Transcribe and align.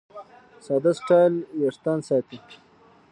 ساده 0.65 0.91
سټایل 0.99 1.33
وېښتيان 1.59 1.99
ساتي. 2.07 2.37